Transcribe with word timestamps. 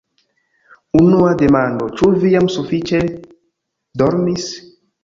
Unua 1.01 1.35
demando, 1.43 1.91
ĉu 2.01 2.11
vi 2.25 2.35
jam 2.35 2.51
sufiĉe 2.57 3.07
dormis? 4.05 4.53